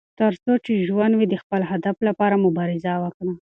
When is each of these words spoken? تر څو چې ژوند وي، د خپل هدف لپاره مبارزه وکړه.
تر 0.19 0.31
څو 0.43 0.53
چې 0.65 0.85
ژوند 0.89 1.13
وي، 1.15 1.27
د 1.29 1.35
خپل 1.43 1.61
هدف 1.71 1.97
لپاره 2.07 2.41
مبارزه 2.45 2.93
وکړه. 3.03 3.33